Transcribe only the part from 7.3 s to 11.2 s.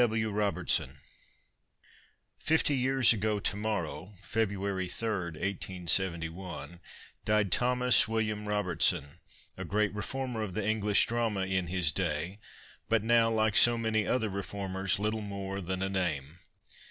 Thomas William Robertson, a great reformer of the English